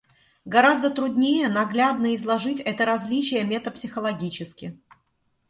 [0.45, 4.79] Гораздо труднее наглядно изложить это различие метапсихологически.